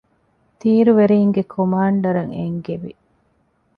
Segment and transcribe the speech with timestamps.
[0.59, 2.91] ތީރުވެރީންގެ ކޮމާންޑަރަށް އެންގެވި